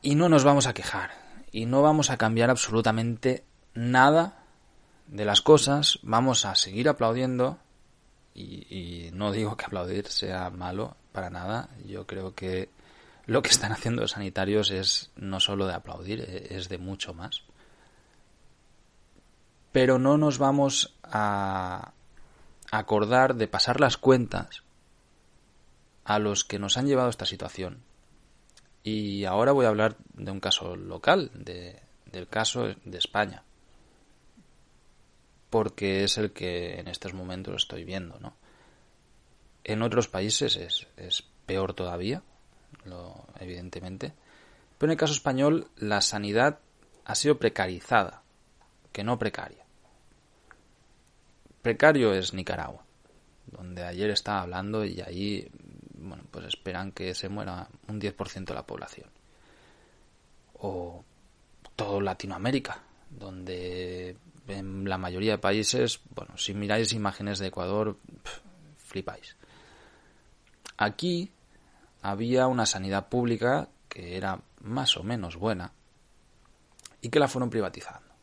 Y 0.00 0.14
no 0.14 0.28
nos 0.28 0.44
vamos 0.44 0.66
a 0.66 0.72
quejar. 0.72 1.10
Y 1.52 1.66
no 1.66 1.82
vamos 1.82 2.10
a 2.10 2.16
cambiar 2.16 2.48
absolutamente 2.48 3.44
nada 3.74 4.44
de 5.08 5.24
las 5.24 5.42
cosas. 5.42 5.98
Vamos 6.02 6.44
a 6.44 6.54
seguir 6.54 6.88
aplaudiendo. 6.88 7.58
Y, 8.38 9.10
no 9.14 9.32
digo 9.32 9.56
que 9.56 9.64
aplaudir 9.64 10.08
sea 10.08 10.50
malo 10.50 10.96
para 11.12 11.30
nada. 11.30 11.70
Yo 11.86 12.06
creo 12.06 12.34
que 12.34 12.68
lo 13.24 13.40
que 13.40 13.48
están 13.48 13.72
haciendo 13.72 14.02
los 14.02 14.10
sanitarios 14.10 14.70
es 14.70 15.10
no 15.16 15.40
solo 15.40 15.66
de 15.66 15.72
aplaudir, 15.72 16.20
e-, 16.20 16.54
es 16.54 16.68
de 16.68 16.76
mucho 16.76 17.14
más. 17.14 17.42
Pero 19.72 19.98
no 19.98 20.18
nos 20.18 20.38
vamos 20.38 20.94
a 21.02 21.92
acordar 22.70 23.36
de 23.36 23.48
pasar 23.48 23.80
las 23.80 23.96
cuentas 23.96 24.62
a 26.04 26.18
los 26.18 26.44
que 26.44 26.58
nos 26.58 26.76
han 26.76 26.86
llevado 26.86 27.08
a 27.08 27.10
esta 27.10 27.26
situación. 27.26 27.82
Y 28.82 29.24
ahora 29.24 29.52
voy 29.52 29.64
a 29.64 29.70
hablar 29.70 29.96
de 30.14 30.30
un 30.30 30.40
caso 30.40 30.76
local, 30.76 31.30
de, 31.34 31.82
del 32.04 32.28
caso 32.28 32.68
de 32.84 32.98
España. 32.98 33.42
Porque 35.56 36.04
es 36.04 36.18
el 36.18 36.32
que 36.32 36.78
en 36.78 36.86
estos 36.86 37.14
momentos 37.14 37.62
estoy 37.62 37.82
viendo, 37.82 38.20
¿no? 38.20 38.36
En 39.64 39.80
otros 39.80 40.06
países 40.06 40.54
es, 40.54 41.24
peor 41.46 41.72
todavía. 41.72 42.22
evidentemente. 43.40 44.12
Pero 44.76 44.90
en 44.90 44.96
el 44.96 44.98
caso 44.98 45.14
español, 45.14 45.68
la 45.76 46.02
sanidad 46.02 46.58
ha 47.06 47.14
sido 47.14 47.38
precarizada, 47.38 48.20
que 48.92 49.02
no 49.02 49.18
precaria. 49.18 49.64
Precario 51.62 52.12
es 52.12 52.34
Nicaragua, 52.34 52.84
donde 53.46 53.82
ayer 53.82 54.10
estaba 54.10 54.42
hablando 54.42 54.84
y 54.84 55.00
ahí, 55.00 55.50
bueno, 55.94 56.24
pues 56.30 56.44
esperan 56.48 56.92
que 56.92 57.14
se 57.14 57.30
muera 57.30 57.66
un 57.88 57.98
10% 57.98 58.44
de 58.44 58.54
la 58.54 58.66
población. 58.66 59.08
O 60.58 61.02
todo 61.76 62.02
Latinoamérica, 62.02 62.82
donde 63.08 64.18
en 64.48 64.88
la 64.88 64.98
mayoría 64.98 65.32
de 65.32 65.38
países, 65.38 66.00
bueno, 66.14 66.36
si 66.36 66.54
miráis 66.54 66.92
imágenes 66.92 67.38
de 67.38 67.48
Ecuador, 67.48 67.98
flipáis. 68.76 69.36
Aquí 70.76 71.30
había 72.02 72.46
una 72.46 72.66
sanidad 72.66 73.08
pública 73.08 73.68
que 73.88 74.16
era 74.16 74.40
más 74.60 74.96
o 74.96 75.02
menos 75.02 75.36
buena 75.36 75.72
y 77.00 77.08
que 77.08 77.18
la 77.18 77.28
fueron 77.28 77.50
privatizando. 77.50 78.14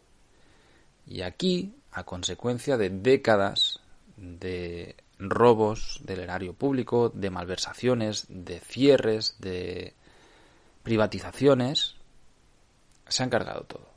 Y 1.05 1.21
aquí, 1.21 1.75
a 1.91 2.03
consecuencia 2.03 2.77
de 2.77 2.89
décadas 2.89 3.81
de 4.15 4.95
robos 5.19 5.99
del 6.03 6.19
erario 6.19 6.53
público, 6.53 7.09
de 7.09 7.29
malversaciones, 7.29 8.25
de 8.29 8.59
cierres, 8.59 9.35
de 9.39 9.93
privatizaciones, 10.83 11.95
se 13.07 13.23
han 13.23 13.29
cargado 13.29 13.63
todo. 13.63 13.89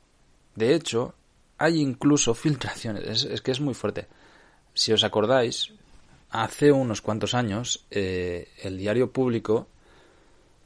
De 0.55 0.73
hecho, 0.73 1.15
hay 1.57 1.81
incluso 1.81 2.33
filtraciones, 2.33 3.23
es, 3.23 3.41
que 3.41 3.51
es 3.51 3.59
muy 3.59 3.73
fuerte. 3.73 4.07
Si 4.73 4.91
os 4.93 5.03
acordáis, 5.03 5.73
hace 6.29 6.71
unos 6.71 7.01
cuantos 7.01 7.33
años 7.33 7.85
eh, 7.89 8.49
el 8.61 8.77
diario 8.77 9.11
público 9.11 9.67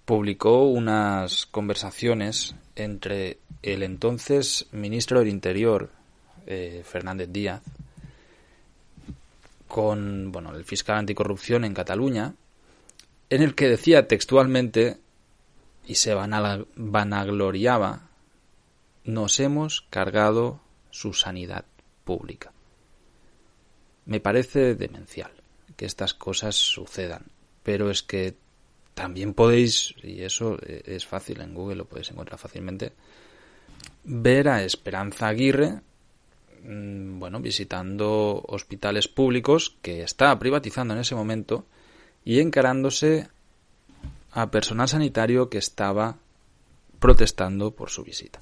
publicó 0.05 0.63
unas 0.63 1.45
conversaciones 1.45 2.55
entre 2.75 3.39
el 3.61 3.83
entonces 3.83 4.67
ministro 4.71 5.19
del 5.19 5.29
Interior, 5.29 5.89
eh, 6.47 6.81
Fernández 6.83 7.29
Díaz, 7.31 7.61
con 9.67 10.31
bueno, 10.31 10.53
el 10.53 10.65
fiscal 10.65 10.97
anticorrupción 10.97 11.63
en 11.63 11.73
Cataluña, 11.73 12.33
en 13.29 13.41
el 13.41 13.55
que 13.55 13.69
decía 13.69 14.07
textualmente 14.07 14.97
y 15.87 15.95
se 15.95 16.13
vanagloriaba, 16.13 18.01
nos 19.05 19.39
hemos 19.39 19.85
cargado 19.89 20.59
su 20.91 21.13
sanidad 21.13 21.65
pública. 22.03 22.51
Me 24.05 24.19
parece 24.19 24.75
demencial 24.75 25.31
que 25.75 25.85
estas 25.85 26.13
cosas 26.13 26.55
sucedan, 26.55 27.25
pero 27.63 27.89
es 27.89 28.03
que 28.03 28.35
también 28.93 29.33
podéis, 29.33 29.95
y 30.03 30.21
eso 30.21 30.57
es 30.61 31.05
fácil 31.05 31.41
en 31.41 31.53
Google, 31.53 31.77
lo 31.77 31.85
podéis 31.85 32.11
encontrar 32.11 32.39
fácilmente, 32.39 32.93
ver 34.03 34.49
a 34.49 34.63
Esperanza 34.63 35.27
Aguirre, 35.27 35.81
mm, 36.63 37.19
bueno, 37.19 37.39
visitando 37.39 38.43
hospitales 38.47 39.07
públicos 39.07 39.77
que 39.81 40.03
está 40.03 40.37
privatizando 40.37 40.93
en 40.93 40.99
ese 40.99 41.15
momento 41.15 41.65
y 42.25 42.39
encarándose 42.39 43.29
a 44.31 44.51
personal 44.51 44.87
sanitario 44.87 45.49
que 45.49 45.57
estaba 45.57 46.17
protestando 46.99 47.71
por 47.71 47.89
su 47.89 48.03
visita. 48.03 48.41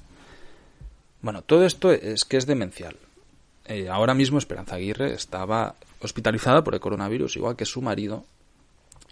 Bueno, 1.22 1.42
todo 1.42 1.66
esto 1.66 1.92
es 1.92 2.26
que 2.26 2.38
es 2.38 2.46
demencial. 2.46 2.96
Eh, 3.66 3.90
ahora 3.90 4.14
mismo 4.14 4.40
Esperanza 4.40 4.76
Aguirre 4.76 5.14
estaba 5.14 5.76
hospitalizada 6.00 6.64
por 6.64 6.74
el 6.74 6.80
coronavirus, 6.80 7.36
igual 7.36 7.56
que 7.56 7.66
su 7.66 7.82
marido, 7.82 8.26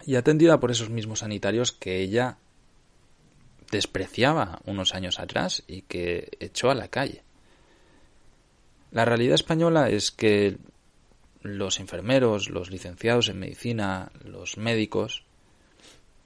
y 0.06 0.16
atendida 0.16 0.58
por 0.58 0.70
esos 0.70 0.90
mismos 0.90 1.20
sanitarios 1.20 1.72
que 1.72 2.00
ella 2.00 2.38
despreciaba 3.70 4.60
unos 4.64 4.94
años 4.94 5.18
atrás 5.18 5.62
y 5.66 5.82
que 5.82 6.30
echó 6.40 6.70
a 6.70 6.74
la 6.74 6.88
calle. 6.88 7.22
La 8.90 9.04
realidad 9.04 9.34
española 9.34 9.90
es 9.90 10.10
que 10.10 10.56
los 11.42 11.78
enfermeros, 11.78 12.48
los 12.48 12.70
licenciados 12.70 13.28
en 13.28 13.38
medicina, 13.38 14.10
los 14.24 14.56
médicos, 14.56 15.24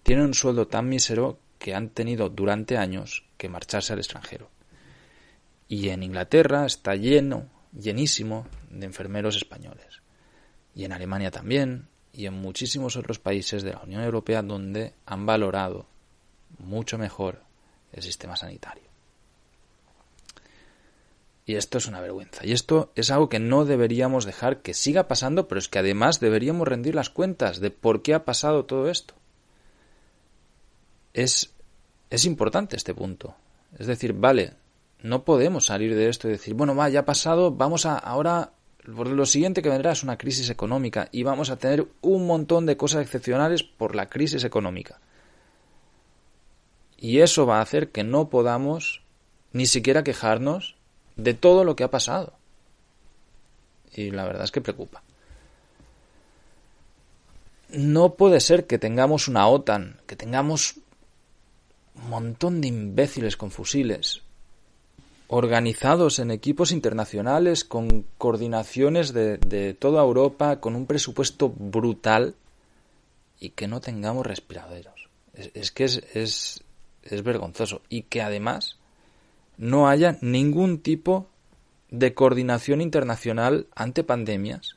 tienen 0.05 0.27
un 0.27 0.35
sueldo 0.35 0.69
tan 0.69 0.89
mísero 0.89 1.39
que 1.59 1.75
han 1.75 1.89
tenido 1.89 2.29
durante 2.29 2.77
años 2.77 3.25
que 3.37 3.49
marcharse 3.49 3.93
al 3.93 3.99
extranjero. 3.99 4.49
Y 5.73 5.89
en 5.89 6.03
Inglaterra 6.03 6.67
está 6.67 6.97
lleno, 6.97 7.49
llenísimo 7.73 8.47
de 8.69 8.85
enfermeros 8.85 9.37
españoles. 9.37 10.03
Y 10.75 10.85
en 10.85 10.93
Alemania 10.93 11.31
también, 11.31 11.89
y 12.13 12.27
en 12.27 12.35
muchísimos 12.35 12.95
otros 12.97 13.19
países 13.19 13.63
de 13.63 13.73
la 13.73 13.81
Unión 13.81 14.03
Europea 14.03 14.43
donde 14.43 14.93
han 15.07 15.25
valorado 15.25 15.87
mucho 16.59 16.99
mejor 16.99 17.41
el 17.91 18.03
sistema 18.03 18.37
sanitario. 18.37 18.85
Y 21.47 21.55
esto 21.55 21.79
es 21.79 21.87
una 21.87 22.03
vergüenza. 22.03 22.45
Y 22.45 22.53
esto 22.53 22.93
es 22.95 23.11
algo 23.11 23.31
que 23.31 23.41
no 23.41 23.65
deberíamos 23.65 24.27
dejar 24.27 24.61
que 24.61 24.75
siga 24.75 25.09
pasando, 25.09 25.49
pero 25.49 25.59
es 25.59 25.71
que 25.71 25.79
además 25.79 26.21
deberíamos 26.21 26.69
rendir 26.69 26.95
las 26.95 27.09
cuentas 27.09 27.61
de 27.61 27.71
por 27.71 28.03
qué 28.03 28.13
ha 28.13 28.27
pasado 28.27 28.67
todo 28.67 28.91
esto. 28.91 29.15
Es, 31.15 31.55
es 32.11 32.27
importante 32.27 32.77
este 32.77 32.93
punto. 32.93 33.35
Es 33.79 33.87
decir, 33.87 34.13
vale, 34.13 34.53
no 35.03 35.25
podemos 35.25 35.67
salir 35.67 35.95
de 35.95 36.09
esto 36.09 36.29
y 36.29 36.33
decir, 36.33 36.55
bueno, 36.55 36.75
va, 36.75 36.89
ya 36.89 37.01
ha 37.01 37.05
pasado, 37.05 37.51
vamos 37.51 37.87
a 37.87 37.99
ahora 37.99 38.53
lo 38.85 39.27
siguiente 39.27 39.63
que 39.63 39.69
vendrá 39.69 39.93
es 39.93 40.03
una 40.03 40.19
crisis 40.19 40.51
económica 40.51 41.09
y 41.13 41.23
vamos 41.23 41.51
a 41.51 41.57
tener 41.57 41.87
un 42.01 42.27
montón 42.27 42.67
de 42.67 42.77
cosas 42.77 43.03
excepcionales 43.03 43.63
por 43.63 43.95
la 43.95 44.09
crisis 44.09 44.45
económica. 44.45 45.01
Y 46.97 47.19
eso 47.21 47.47
va 47.47 47.59
a 47.59 47.63
hacer 47.63 47.91
que 47.91 48.05
no 48.05 48.29
podamos 48.29 49.03
ni 49.53 49.67
siquiera 49.67 50.05
quejarnos 50.05 50.77
de 51.17 51.35
todo 51.35 51.65
lo 51.65 51.77
que 51.77 51.85
ha 51.85 51.91
pasado. 51.91 52.35
Y 53.95 54.11
la 54.11 54.25
verdad 54.25 54.45
es 54.45 54.53
que 54.53 54.61
preocupa. 54.61 55.03
No 57.69 58.15
puede 58.15 58.41
ser 58.41 58.67
que 58.67 58.79
tengamos 58.79 59.29
una 59.29 59.47
OTAN, 59.49 60.01
que 60.07 60.17
tengamos 60.17 60.77
un 61.95 62.11
montón 62.11 62.61
de 62.61 62.69
imbéciles 62.69 63.37
con 63.37 63.51
fusiles, 63.51 64.23
organizados 65.35 66.19
en 66.19 66.31
equipos 66.31 66.73
internacionales, 66.73 67.65
con 67.65 68.05
coordinaciones 68.19 69.15
de, 69.15 69.75
toda 69.81 70.03
Europa, 70.03 70.61
con 70.61 70.77
un 70.77 70.85
presupuesto 70.85 71.49
brutal 71.49 72.35
y 73.41 73.49
que 73.49 73.67
no 73.67 73.81
tengamos 73.81 74.27
respiraderos. 74.27 75.09
Es, 75.33 75.73
que 75.73 75.85
es, 75.85 76.03
es, 76.13 76.63
es 77.03 77.23
vergonzoso. 77.23 77.81
Y 77.89 78.03
que 78.03 78.21
además 78.21 78.77
no 79.57 79.89
haya 79.89 80.19
ningún 80.21 80.81
tipo 80.81 81.29
de 81.89 82.13
coordinación 82.13 82.83
internacional 82.83 83.69
ante 83.75 84.05
pandemias. 84.05 84.77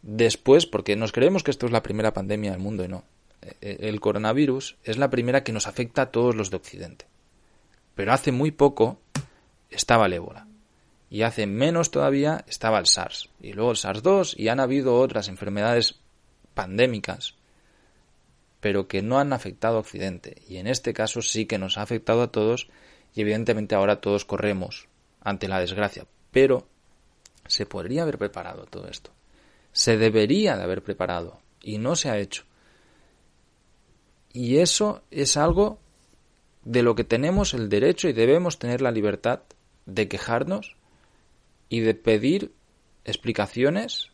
Después, 0.00 0.64
porque 0.64 0.96
nos 0.96 1.12
creemos 1.12 1.42
que 1.42 1.50
esto 1.50 1.66
es 1.66 1.72
la 1.72 1.82
primera 1.82 2.14
pandemia 2.14 2.52
del 2.52 2.60
mundo 2.60 2.82
y 2.82 2.88
no. 2.88 3.04
E, 3.42 3.56
e, 3.60 3.88
el 3.90 4.00
coronavirus 4.00 4.78
es 4.84 4.96
la 4.96 5.10
primera 5.10 5.44
que 5.44 5.52
nos 5.52 5.66
afecta 5.66 6.00
a 6.00 6.10
todos 6.10 6.34
los 6.34 6.50
de 6.50 6.56
Occidente. 6.56 7.04
Pero 7.94 8.14
hace 8.14 8.32
muy 8.32 8.50
poco 8.50 8.98
estaba 9.74 10.06
el 10.06 10.14
ébola. 10.14 10.46
Y 11.10 11.22
hace 11.22 11.46
menos 11.46 11.90
todavía 11.90 12.44
estaba 12.48 12.78
el 12.78 12.86
SARS. 12.86 13.30
Y 13.40 13.52
luego 13.52 13.70
el 13.70 13.76
SARS-2 13.76 14.34
y 14.36 14.48
han 14.48 14.60
habido 14.60 14.96
otras 14.96 15.28
enfermedades 15.28 16.00
pandémicas, 16.54 17.34
pero 18.60 18.88
que 18.88 19.02
no 19.02 19.18
han 19.18 19.32
afectado 19.32 19.76
a 19.76 19.80
Occidente. 19.80 20.42
Y 20.48 20.56
en 20.56 20.66
este 20.66 20.92
caso 20.92 21.22
sí 21.22 21.46
que 21.46 21.58
nos 21.58 21.78
ha 21.78 21.82
afectado 21.82 22.22
a 22.22 22.32
todos 22.32 22.68
y 23.14 23.20
evidentemente 23.20 23.74
ahora 23.74 24.00
todos 24.00 24.24
corremos 24.24 24.88
ante 25.20 25.48
la 25.48 25.60
desgracia. 25.60 26.06
Pero 26.30 26.66
se 27.46 27.66
podría 27.66 28.02
haber 28.02 28.18
preparado 28.18 28.64
todo 28.66 28.88
esto. 28.88 29.10
Se 29.72 29.96
debería 29.96 30.56
de 30.56 30.62
haber 30.62 30.82
preparado 30.82 31.40
y 31.60 31.78
no 31.78 31.96
se 31.96 32.10
ha 32.10 32.18
hecho. 32.18 32.44
Y 34.32 34.58
eso 34.58 35.02
es 35.10 35.36
algo 35.36 35.78
de 36.64 36.82
lo 36.82 36.94
que 36.94 37.04
tenemos 37.04 37.54
el 37.54 37.68
derecho 37.68 38.08
y 38.08 38.12
debemos 38.12 38.58
tener 38.58 38.80
la 38.80 38.90
libertad 38.90 39.42
de 39.86 40.08
quejarnos 40.08 40.76
y 41.68 41.80
de 41.80 41.94
pedir 41.94 42.52
explicaciones 43.04 44.10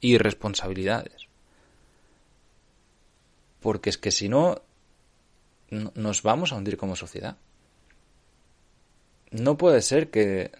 y 0.00 0.18
responsabilidades. 0.18 1.28
Porque 3.60 3.90
es 3.90 3.98
que 3.98 4.10
si 4.10 4.28
no, 4.28 4.62
nos 5.70 6.22
vamos 6.22 6.52
a 6.52 6.56
hundir 6.56 6.76
como 6.76 6.96
sociedad. 6.96 7.36
No 9.30 9.56
puede 9.56 9.82
ser 9.82 10.10
que 10.10 10.52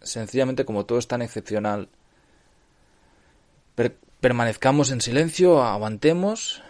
sencillamente 0.00 0.64
como 0.64 0.86
todo 0.86 0.98
es 0.98 1.08
tan 1.08 1.22
excepcional, 1.22 1.88
permanezcamos 4.20 4.90
en 4.90 5.00
silencio, 5.00 5.62
aguantemos 5.62 6.62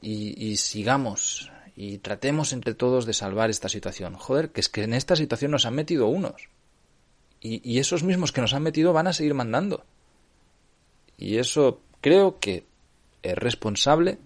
y 0.00 0.56
sigamos 0.56 1.50
y 1.76 1.98
tratemos 1.98 2.52
entre 2.52 2.74
todos 2.74 3.06
de 3.06 3.14
salvar 3.14 3.50
esta 3.50 3.68
situación. 3.68 4.14
Joder, 4.14 4.50
que 4.50 4.60
es 4.60 4.68
que 4.68 4.84
en 4.84 4.94
esta 4.94 5.16
situación 5.16 5.50
nos 5.50 5.66
han 5.66 5.74
metido 5.74 6.06
unos. 6.06 6.48
Y, 7.40 7.78
esos 7.78 8.02
mismos 8.04 8.32
que 8.32 8.40
nos 8.40 8.54
han 8.54 8.62
metido 8.62 8.94
van 8.94 9.06
a 9.06 9.12
seguir 9.12 9.34
mandando. 9.34 9.84
Y 11.18 11.36
eso 11.36 11.82
creo 12.00 12.38
que 12.38 12.64
es 13.22 13.36
responsable 13.36 14.18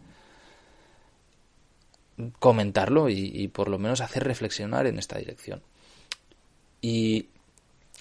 comentarlo 2.38 3.08
y, 3.08 3.48
por 3.48 3.68
lo 3.68 3.78
menos 3.78 4.00
hacer 4.00 4.22
reflexionar 4.22 4.86
en 4.86 5.00
esta 5.00 5.18
dirección. 5.18 5.62
Y 6.80 7.26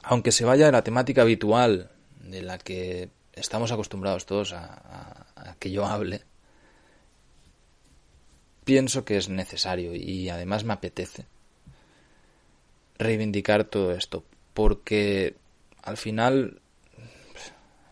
aunque 0.03 0.31
se 0.31 0.45
vaya 0.45 0.67
de 0.67 0.71
la 0.71 0.83
temática 0.83 1.23
habitual 1.23 1.89
de 2.21 2.43
la 2.43 2.59
que 2.59 3.09
estamos 3.33 3.71
acostumbrados 3.71 4.27
todos 4.27 4.53
a, 4.53 5.25
que 5.59 5.71
yo 5.71 5.85
hable, 5.85 6.21
pienso 8.67 9.05
que 9.05 9.15
es 9.15 9.29
necesario 9.29 9.95
y 9.95 10.27
además 10.27 10.65
me 10.65 10.73
apetece 10.73 11.25
reivindicar 12.97 13.63
todo 13.63 13.93
esto, 13.93 14.25
porque 14.53 15.35
al 15.83 15.95
final 15.95 16.59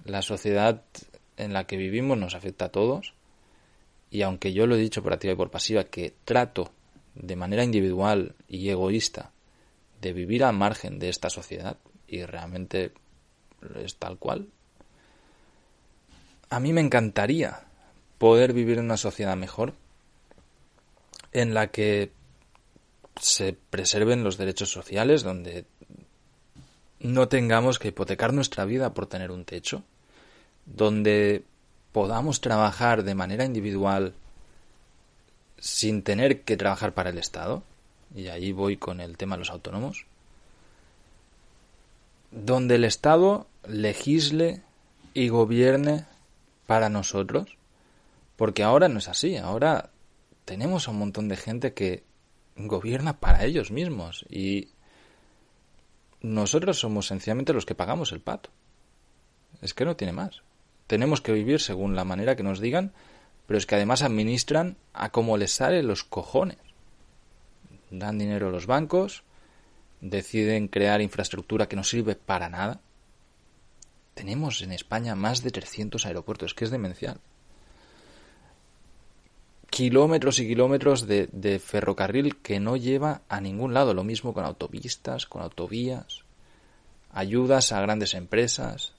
la 0.04 0.22
sociedad 0.22 0.84
en 1.38 1.54
la 1.54 1.66
que 1.66 1.78
vivimos 1.78 2.18
nos 2.18 2.36
afecta 2.36 2.66
a 2.66 2.72
todos 2.74 3.14
y 4.12 4.24
aunque 4.24 4.52
yo 4.52 4.68
lo 4.68 4.76
he 4.76 4.80
dicho 4.80 5.02
por 5.02 5.14
activa 5.14 5.32
y 5.32 5.38
por 5.38 5.50
pasiva 5.50 5.86
que 5.86 6.14
trato 6.26 6.74
de 7.14 7.38
manera 7.38 7.64
individual 7.64 8.36
y 8.50 8.68
egoísta 8.68 9.32
de 10.02 10.12
vivir 10.12 10.44
al 10.44 10.58
margen 10.58 11.00
de 11.00 11.08
esta 11.08 11.30
sociedad 11.30 11.78
y 12.06 12.26
realmente 12.26 12.92
es 13.82 13.96
tal 13.96 14.18
cual, 14.18 14.50
a 16.50 16.60
mí 16.60 16.74
me 16.74 16.82
encantaría 16.82 17.62
poder 18.18 18.52
vivir 18.52 18.78
en 18.78 18.86
una 18.86 18.98
sociedad 18.98 19.38
mejor 19.38 19.74
en 21.36 21.54
la 21.54 21.68
que 21.68 22.14
se 23.20 23.58
preserven 23.70 24.24
los 24.24 24.38
derechos 24.38 24.72
sociales, 24.72 25.22
donde 25.22 25.66
no 27.02 27.28
tengamos 27.28 27.78
que 27.78 27.90
hipotecar 27.90 28.32
nuestra 28.32 28.64
vida 28.64 28.94
por 28.94 29.06
tener 29.06 29.32
un 29.32 29.44
techo, 29.44 29.84
donde 30.66 31.44
podamos 31.92 32.40
trabajar 32.40 33.04
de 33.04 33.16
manera 33.16 33.44
individual 33.44 34.14
sin 35.60 36.04
tener 36.04 36.44
que 36.44 36.56
trabajar 36.56 36.94
para 36.94 37.10
el 37.10 37.18
Estado, 37.18 37.64
y 38.16 38.30
ahí 38.30 38.54
voy 38.54 38.78
con 38.78 39.02
el 39.02 39.18
tema 39.18 39.36
de 39.36 39.40
los 39.40 39.50
autónomos, 39.50 40.06
donde 42.32 42.76
el 42.76 42.86
Estado 42.86 43.46
legisle 43.68 44.62
y 45.14 45.28
gobierne 45.28 46.06
para 46.66 46.88
nosotros, 46.88 47.58
porque 48.38 48.64
ahora 48.64 48.88
no 48.88 49.00
es 49.00 49.10
así, 49.10 49.36
ahora 49.36 49.90
tenemos 50.46 50.88
a 50.88 50.92
un 50.92 51.00
montón 51.00 51.28
de 51.28 51.36
gente 51.36 51.74
que 51.74 52.04
gobierna 52.56 53.20
para 53.20 53.44
ellos 53.44 53.72
mismos 53.72 54.26
y 54.30 54.70
nosotros 56.22 56.80
somos 56.80 57.08
sencillamente 57.08 57.54
los 57.54 57.66
que 57.66 57.76
pagamos 57.76 58.12
el 58.12 58.22
pato. 58.22 58.52
Es 59.62 59.74
que 59.74 59.86
no 59.86 59.96
tiene 59.96 60.14
más. 60.14 60.42
Tenemos 60.88 61.22
que 61.22 61.32
vivir 61.32 61.60
según 61.60 61.96
la 61.96 62.06
manera 62.06 62.36
que 62.36 62.44
nos 62.44 62.60
digan, 62.60 62.94
pero 63.48 63.58
es 63.58 63.66
que 63.66 63.76
además 63.76 64.04
administran 64.04 64.78
a 64.94 65.12
como 65.12 65.38
les 65.38 65.52
sale 65.52 65.84
los 65.84 66.04
cojones. 66.04 66.58
Dan 67.90 68.18
dinero 68.18 68.50
a 68.50 68.52
los 68.52 68.68
bancos, 68.68 69.24
deciden 70.02 70.68
crear 70.68 71.02
infraestructura 71.02 71.68
que 71.68 71.76
no 71.76 71.84
sirve 71.84 72.16
para 72.16 72.50
nada. 72.50 72.82
Tenemos 74.14 74.62
en 74.62 74.72
España 74.72 75.16
más 75.16 75.44
de 75.44 75.52
300 75.52 76.06
aeropuertos, 76.06 76.54
que 76.54 76.66
es 76.66 76.72
demencial 76.72 77.20
kilómetros 79.76 80.40
y 80.40 80.48
kilómetros 80.48 81.06
de, 81.06 81.60
ferrocarril 81.60 82.38
que 82.38 82.62
no 82.62 82.78
lleva 82.78 83.24
a 83.28 83.42
ningún 83.42 83.74
lado. 83.74 83.94
Lo 83.94 84.06
mismo 84.06 84.34
con 84.34 84.46
autopistas, 84.46 85.26
con 85.26 85.42
autovías, 85.42 86.24
ayudas 87.12 87.74
a 87.74 87.82
grandes 87.82 88.14
empresas, 88.14 88.94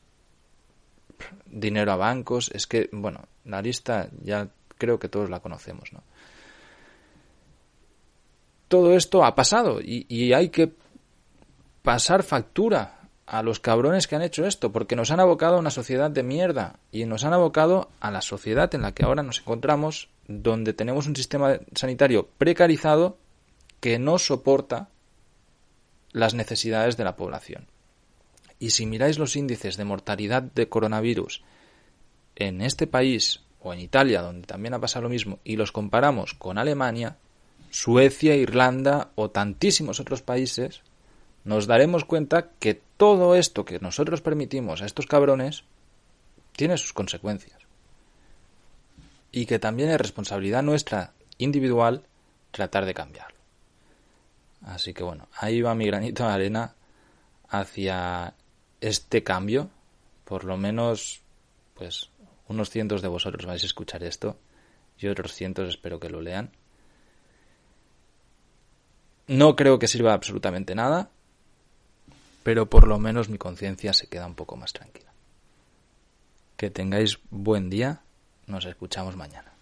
dinero 1.47 1.93
a 1.93 1.97
bancos. 1.97 2.51
Es 2.53 2.67
que, 2.67 2.91
bueno, 2.93 3.25
la 3.47 3.63
lista 3.63 4.11
ya 4.23 4.51
creo 4.77 4.99
que 4.99 5.09
todos 5.09 5.31
la 5.31 5.41
conocemos, 5.41 5.95
¿no? 5.95 6.03
Todo 8.69 8.95
esto 8.95 9.25
ha 9.25 9.35
pasado 9.35 9.81
y, 9.81 10.05
y 10.11 10.35
hay 10.35 10.51
que 10.51 10.75
pasar 11.81 12.23
factura 12.23 12.96
a 13.27 13.43
los 13.43 13.59
cabrones 13.59 14.07
que 14.07 14.17
han 14.17 14.23
hecho 14.23 14.47
esto, 14.47 14.71
porque 14.71 14.97
nos 14.97 15.11
han 15.11 15.21
abocado 15.21 15.57
a 15.57 15.61
una 15.61 15.71
sociedad 15.71 16.11
de 16.11 16.23
mierda 16.23 16.79
y 16.93 17.05
nos 17.05 17.25
han 17.25 17.33
abocado 17.33 17.91
a 18.01 18.11
la 18.11 18.23
sociedad 18.23 18.73
en 18.75 18.83
la 18.83 18.93
que 18.93 19.05
ahora 19.05 19.25
nos 19.25 19.41
encontramos 19.41 20.09
donde 20.29 20.73
tenemos 20.73 21.07
un 21.07 21.17
sistema 21.17 21.59
sanitario 21.75 22.29
precarizado 22.39 23.19
que 23.81 23.99
no 23.99 24.19
soporta 24.19 24.89
las 26.13 26.35
necesidades 26.35 26.97
de 26.97 27.05
la 27.05 27.17
población. 27.17 27.67
Y 28.59 28.71
si 28.71 28.87
miráis 28.87 29.19
los 29.19 29.37
índices 29.37 29.77
de 29.77 29.85
mortalidad 29.85 30.43
de 30.43 30.69
coronavirus 30.69 31.43
en 32.37 32.63
este 32.63 32.87
país 32.87 33.43
o 33.61 33.73
en 33.73 33.81
Italia, 33.81 34.23
donde 34.23 34.47
también 34.47 34.75
ha 34.75 34.81
pasado 34.81 35.05
lo 35.05 35.09
mismo, 35.09 35.41
y 35.45 35.57
los 35.57 35.73
comparamos 35.73 36.35
con 36.35 36.59
Alemania, 36.59 37.19
Suecia, 37.71 38.37
Irlanda 38.37 39.11
o 39.17 39.31
tantísimos 39.31 40.01
otros 40.01 40.23
países, 40.23 40.83
nos 41.47 41.69
daremos 41.69 42.05
cuenta 42.05 42.51
que 42.59 42.75
todo 42.75 43.37
esto 43.37 43.65
que 43.65 43.79
nosotros 43.79 44.21
permitimos 44.21 44.83
a 44.83 44.87
estos 44.87 45.07
cabrones 45.07 45.63
tiene 46.57 46.77
sus 46.77 46.93
consecuencias 46.93 47.63
y 49.31 49.47
que 49.47 49.61
también 49.61 49.91
es 49.91 49.99
responsabilidad 49.99 50.65
nuestra 50.65 51.13
individual 51.39 52.03
tratar 52.51 52.85
de 52.85 52.95
cambiarlo. 52.95 53.39
Así 54.63 54.93
que 54.93 55.05
bueno, 55.05 55.29
ahí 55.39 55.63
va 55.63 55.77
mi 55.77 55.87
granito 55.87 56.27
de 56.27 56.33
arena 56.33 56.75
hacia 57.49 58.35
este 58.81 59.23
cambio. 59.23 59.71
Por 60.25 60.43
lo 60.43 60.57
menos, 60.57 61.21
pues, 61.75 62.11
unos 62.49 62.71
cientos 62.71 63.03
de 63.03 63.09
vosotros 63.09 63.47
vais 63.47 63.63
a 63.63 63.67
escuchar 63.67 64.03
esto 64.03 64.37
y 64.99 65.07
otros 65.07 65.33
cientos 65.33 65.69
espero 65.69 66.01
que 66.01 66.11
lo 66.11 66.21
lean. 66.21 66.51
No 69.29 69.55
creo 69.55 69.79
que 69.79 69.87
sirva 69.87 70.13
absolutamente 70.13 70.75
nada, 70.75 71.11
pero 72.47 72.71
por 72.71 72.87
lo 72.87 73.01
menos 73.01 73.29
mi 73.29 73.39
conciencia 73.39 73.93
se 73.93 74.07
queda 74.07 74.25
un 74.25 74.37
poco 74.37 74.55
más 74.55 74.73
tranquila. 74.73 75.13
Que 76.57 76.71
tengáis 76.71 77.19
buen 77.29 77.69
día, 77.69 78.03
nos 78.47 78.67
escuchamos 78.67 79.17
mañana. 79.17 79.53